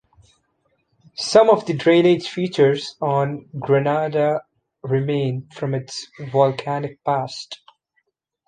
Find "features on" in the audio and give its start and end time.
2.27-3.47